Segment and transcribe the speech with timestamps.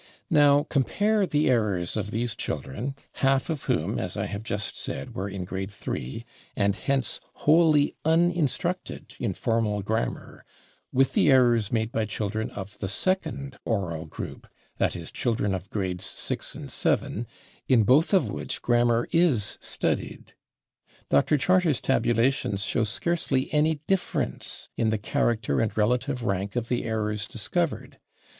[0.31, 5.13] Now compare the errors of these children, half of whom, as I have just said,
[5.13, 10.43] were in grade III, and hence wholly uninstructed in formal grammar,
[10.91, 14.47] with the errors made by children of the second oral group
[14.79, 17.25] that is, children of grades VI and VII,
[17.67, 20.33] in both of which grammar is studied.
[21.11, 21.37] Dr.
[21.37, 26.85] Charters' tabulations show scarcely any difference in the [Pg189] character and relative rank of the
[26.85, 27.99] errors discovered.